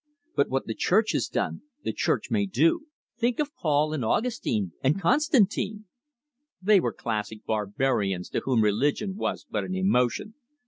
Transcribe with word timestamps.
But 0.35 0.49
what 0.49 0.65
the 0.65 0.73
Church 0.73 1.11
has 1.11 1.27
done, 1.27 1.61
the 1.83 1.93
Church 1.93 2.31
may 2.31 2.47
do. 2.47 2.87
Think 3.19 3.39
of 3.39 3.53
Paul 3.53 3.93
and 3.93 4.03
Augustine, 4.03 4.71
and 4.81 4.99
Constantine!" 4.99 5.85
"They 6.59 6.79
were 6.79 6.91
classic 6.91 7.45
barbarians 7.45 8.27
to 8.29 8.39
whom 8.39 8.63
religion 8.63 9.15
was 9.15 9.45
but 9.47 9.63
an 9.63 9.75
emotion. 9.75 10.33